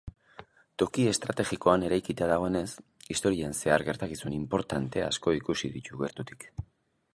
Toki 0.83 1.03
estrategikoan 1.09 1.85
eraikita 1.89 2.29
dagoenez, 2.31 2.63
historian 3.15 3.55
zehar 3.59 3.87
gertakizun 3.91 4.39
inportante 4.41 5.07
asko 5.11 5.37
ikusi 5.43 5.75
ditu 5.79 6.05
gertutik. 6.05 6.53